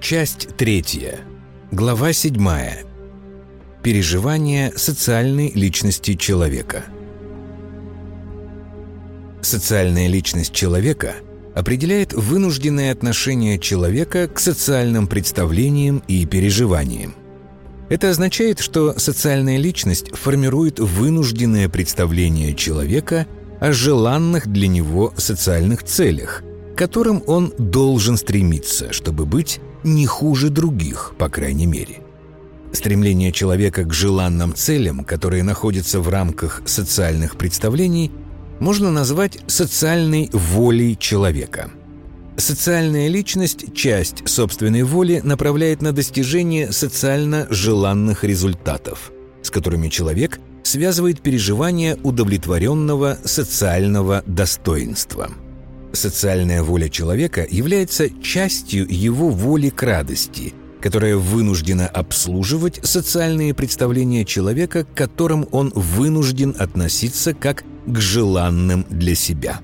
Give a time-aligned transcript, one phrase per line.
[0.00, 1.20] Часть третья.
[1.70, 2.84] Глава седьмая.
[3.82, 6.84] Переживание социальной личности человека.
[9.42, 11.16] Социальная личность человека
[11.54, 17.14] определяет вынужденное отношение человека к социальным представлениям и переживаниям.
[17.90, 23.26] Это означает, что социальная личность формирует вынужденное представление человека
[23.60, 26.42] о желанных для него социальных целях,
[26.74, 31.98] к которым он должен стремиться, чтобы быть не хуже других, по крайней мере.
[32.72, 38.12] Стремление человека к желанным целям, которые находятся в рамках социальных представлений,
[38.60, 41.70] можно назвать социальной волей человека.
[42.36, 49.10] Социальная личность часть собственной воли направляет на достижение социально желанных результатов,
[49.42, 55.30] с которыми человек связывает переживание удовлетворенного социального достоинства–
[55.92, 64.84] Социальная воля человека является частью его воли к радости, которая вынуждена обслуживать социальные представления человека,
[64.84, 69.60] к которым он вынужден относиться как к желанным для себя.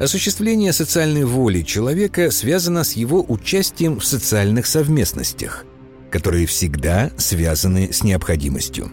[0.00, 5.66] Осуществление социальной воли человека связано с его участием в социальных совместностях,
[6.10, 8.90] которые всегда связаны с необходимостью.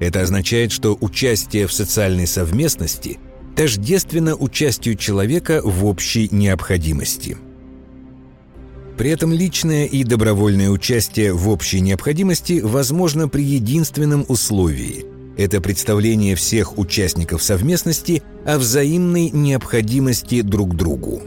[0.00, 3.20] Это означает, что участие в социальной совместности–
[3.56, 7.36] тождественно участию человека в общей необходимости.
[8.96, 15.04] При этом личное и добровольное участие в общей необходимости возможно при единственном условии–
[15.36, 21.22] это представление всех участников совместности о взаимной необходимости друг другу.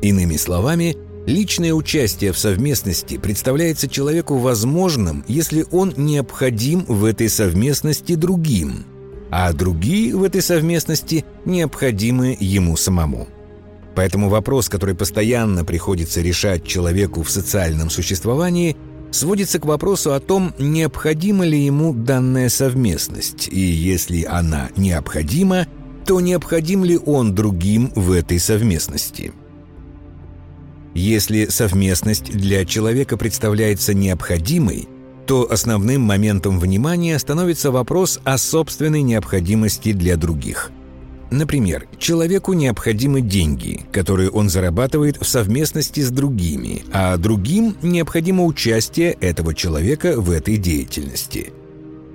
[0.00, 0.96] Иными словами,
[1.26, 8.84] личное участие в совместности представляется человеку возможным, если он необходим в этой совместности другим–
[9.32, 13.28] а другие в этой совместности необходимы ему самому.
[13.94, 18.76] Поэтому вопрос, который постоянно приходится решать человеку в социальном существовании,
[19.10, 25.66] сводится к вопросу о том, необходима ли ему данная совместность, и если она необходима,
[26.06, 29.32] то необходим ли он другим в этой совместности.
[30.94, 34.88] Если совместность для человека представляется необходимой,
[35.26, 40.70] то основным моментом внимания становится вопрос о собственной необходимости для других.
[41.30, 49.12] Например, человеку необходимы деньги, которые он зарабатывает в совместности с другими, а другим необходимо участие
[49.12, 51.52] этого человека в этой деятельности.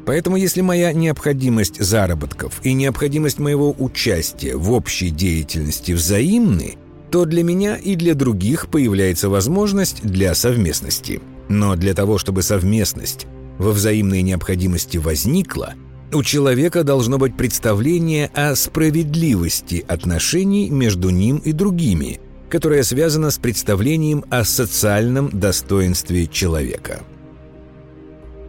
[0.05, 6.75] Поэтому если моя необходимость заработков и необходимость моего участия в общей деятельности взаимны,
[7.09, 13.27] то для меня и для других появляется возможность для совместности– но для того, чтобы совместность
[13.57, 15.73] во взаимной необходимости возникла,
[16.13, 22.19] у человека должно быть представление о справедливости отношений между ним и другими,
[22.49, 27.01] которое связано с представлением о социальном достоинстве человека.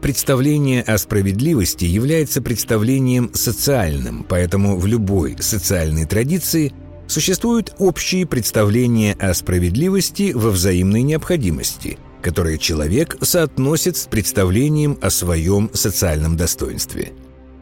[0.00, 6.72] Представление о справедливости является представлением социальным, поэтому в любой социальной традиции
[7.08, 15.70] существуют общие представления о справедливости во взаимной необходимости– которое человек соотносит с представлением о своем
[15.72, 17.12] социальном достоинстве.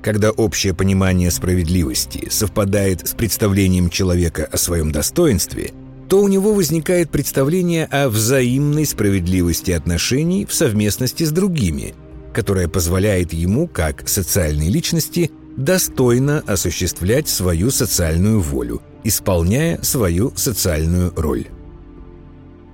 [0.03, 5.73] Когда общее понимание справедливости совпадает с представлением человека о своем достоинстве,
[6.09, 11.95] то у него возникает представление о взаимной справедливости отношений в совместности с другими,
[12.33, 21.47] которое позволяет ему, как социальной личности, достойно осуществлять свою социальную волю, исполняя свою социальную роль.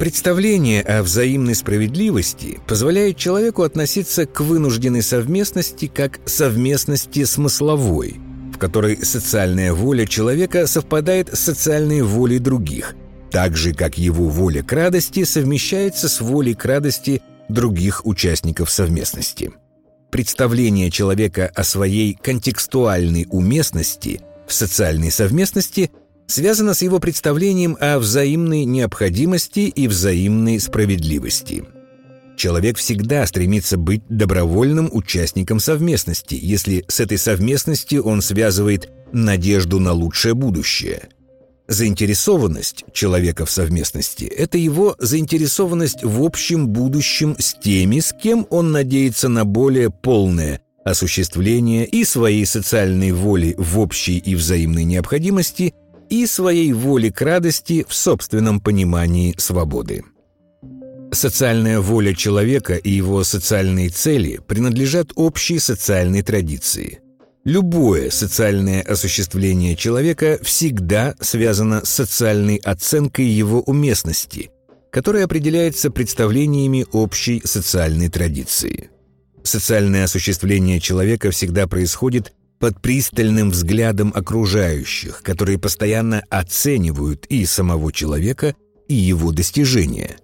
[0.03, 8.17] Представление о взаимной справедливости позволяет человеку относиться к вынужденной совместности как совместности смысловой,
[8.53, 12.97] в которой социальная воля человека совпадает с социальной волей других,
[13.31, 19.53] так же, как его воля к радости совмещается с волей к радости других участников совместности.
[20.11, 25.93] Представление человека о своей контекстуальной уместности в социальной совместности–
[26.33, 31.65] связано с его представлением о взаимной необходимости и взаимной справедливости.
[32.37, 39.93] Человек всегда стремится быть добровольным участником совместности, если с этой совместностью он связывает надежду на
[39.93, 41.09] лучшее будущее.
[41.69, 48.73] Заинтересованность человека в совместности– это его заинтересованность в общем будущем с теми, с кем он
[48.73, 55.75] надеется на более полное осуществление и своей социальной воли в общей и взаимной необходимости,
[56.13, 60.05] и своей воли к радости в собственном понимании свободы.
[61.11, 67.01] Социальная воля человека и его социальные цели принадлежат общей социальной традиции.
[67.47, 74.51] Любое социальное осуществление человека всегда связано с социальной оценкой его уместности,
[74.91, 78.91] которое определяется представлениями общей социальной традиции.
[79.45, 88.55] Социальное осуществление человека всегда происходит под пристальным взглядом окружающих, которые постоянно оценивают и самого человека,
[88.87, 90.19] и его достижения.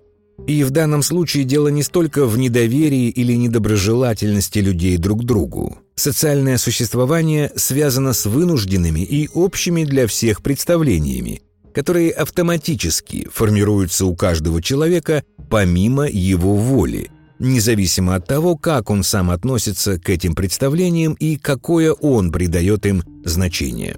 [0.47, 5.79] И в данном случае дело не столько в недоверии или недоброжелательности людей друг к другу.
[5.97, 11.43] Социальное существование связано с вынужденными и общими для всех представлениями,
[11.75, 19.31] которые автоматически формируются у каждого человека помимо его воли– независимо от того, как он сам
[19.31, 23.97] относится к этим представлениям и какое он придает им значение.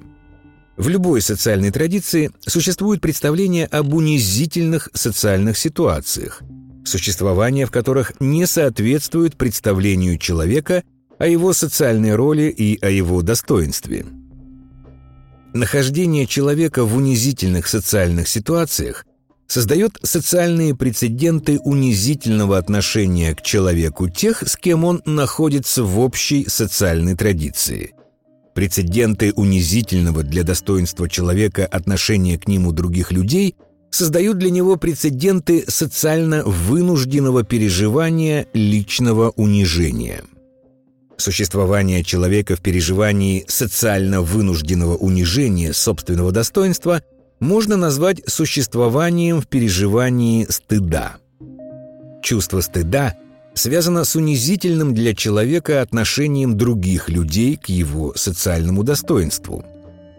[0.77, 6.43] В любой социальной традиции существует представление об унизительных социальных ситуациях,
[6.85, 10.83] существование в которых не соответствует представлению человека
[11.19, 14.07] о его социальной роли и о его достоинстве.
[15.53, 19.05] Нахождение человека в унизительных социальных ситуациях
[19.51, 27.17] создает социальные прецеденты унизительного отношения к человеку тех, с кем он находится в общей социальной
[27.17, 27.93] традиции.
[28.55, 33.57] Прецеденты унизительного для достоинства человека отношения к нему других людей
[33.91, 40.23] создают для него прецеденты социально вынужденного переживания личного унижения.
[41.17, 47.03] Существование человека в переживании социально вынужденного унижения собственного достоинства–
[47.41, 51.17] можно назвать существованием в переживании стыда.
[52.23, 53.17] Чувство стыда
[53.55, 59.65] связано с унизительным для человека отношением других людей к его социальному достоинству.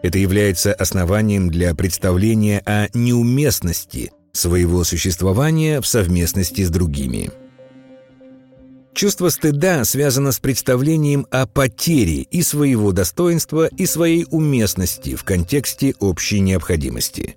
[0.03, 7.29] Это является основанием для представления о неуместности своего существования в совместности с другими–
[8.93, 15.95] Чувство стыда связано с представлением о потере и своего достоинства, и своей уместности в контексте
[15.99, 17.35] общей необходимости.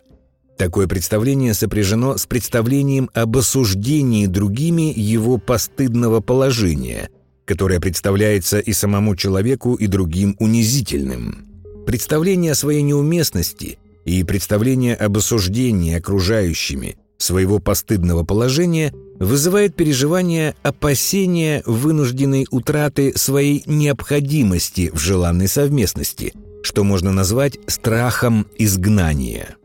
[0.59, 7.09] Такое представление сопряжено с представлением об осуждении другими его постыдного положения,
[7.45, 11.47] которое представляется и самому человеку, и другим унизительным.
[11.87, 21.62] Представление о своей неуместности и представление об осуждении окружающими своего постыдного положения вызывает переживание опасения
[21.67, 29.56] вынужденной утраты своей необходимости в желанной совместности, что можно назвать страхом изгнания.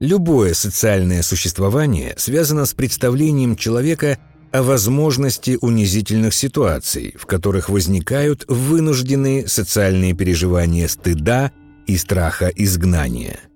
[0.00, 4.18] Любое социальное существование связано с представлением человека
[4.50, 11.52] о возможности унизительных ситуаций, в которых возникают вынужденные социальные переживания стыда
[11.86, 13.40] и страха изгнания–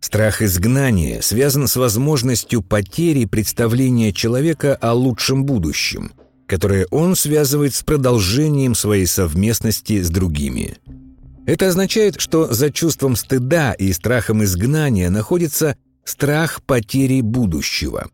[0.00, 6.12] Страх изгнания связан с возможностью потери представления человека о лучшем будущем,
[6.46, 10.78] которое он связывает с продолжением своей совместности с другими.
[11.46, 18.08] Это означает, что за чувством стыда и страхом изгнания находится страх потери будущего.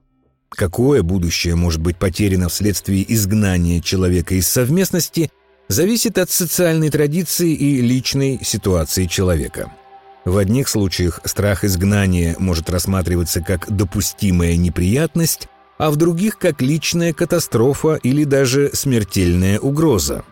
[0.50, 5.30] Какое будущее может быть потеряно вследствие изгнания человека из совместности,
[5.68, 9.72] зависит от социальной традиции и личной ситуации человека–
[10.24, 15.48] в одних случаях страх изгнания может рассматриваться как допустимая неприятность,
[15.78, 20.24] а в других как личная катастрофа или даже смертельная угроза.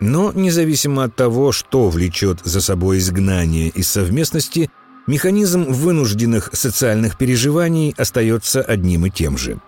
[0.00, 4.70] Но независимо от того, что влечет за собой изгнание из совместности,
[5.06, 9.60] механизм вынужденных социальных переживаний остается одним и тем же.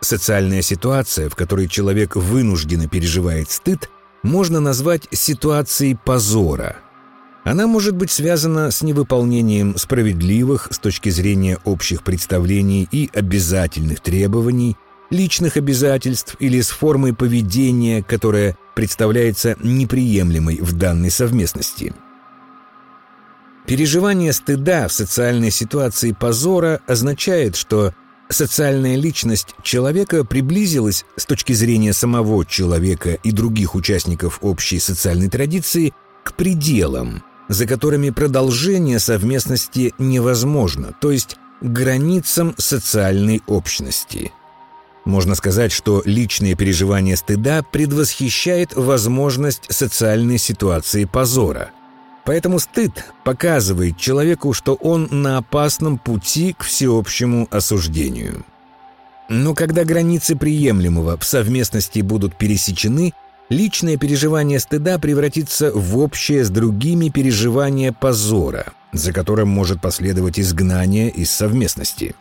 [0.00, 3.88] Социальная ситуация, в которой человек вынужденно переживает стыд,
[4.22, 6.76] можно назвать ситуацией позора–
[7.44, 14.76] она может быть связана с невыполнением справедливых с точки зрения общих представлений и обязательных требований,
[15.10, 21.94] личных обязательств или с формой поведения, которая представляется неприемлемой в данной совместности.
[23.66, 27.94] Переживание стыда в социальной ситуации позора означает, что
[28.28, 35.92] социальная личность человека приблизилась с точки зрения самого человека и других участников общей социальной традиции
[36.24, 44.30] к пределам, за которыми продолжение совместности невозможно, то есть границам социальной общности.
[45.04, 51.70] Можно сказать, что личное переживание стыда предвосхищает возможность социальной ситуации позора.
[52.24, 58.44] Поэтому стыд показывает человеку, что он на опасном пути к всеобщему осуждению.
[59.28, 63.12] Но когда границы приемлемого в совместности будут пересечены–
[63.50, 71.10] личное переживание стыда превратится в общее с другими переживание позора, за которым может последовать изгнание
[71.10, 72.14] из совместности.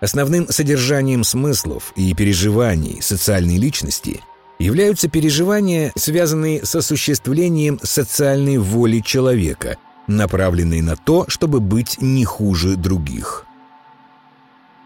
[0.00, 4.20] Основным содержанием смыслов и переживаний социальной личности
[4.58, 12.76] являются переживания, связанные с осуществлением социальной воли человека, направленные на то, чтобы быть не хуже
[12.76, 13.44] других–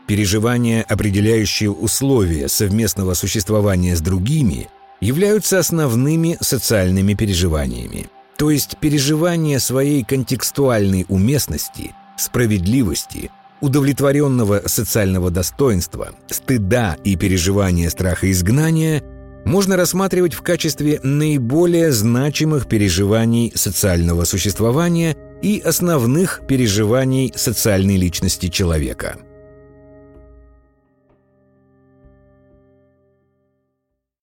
[0.06, 4.68] Переживания, определяющие условия совместного существования с другими,
[5.00, 8.06] являются основными социальными переживаниями.
[8.36, 19.02] То есть переживание своей контекстуальной уместности, справедливости, удовлетворенного социального достоинства, стыда и переживания страха изгнания
[19.44, 29.16] можно рассматривать в качестве наиболее значимых переживаний социального существования и основных переживаний социальной личности человека–